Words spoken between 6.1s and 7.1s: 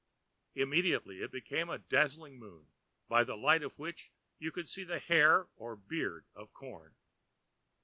of corn.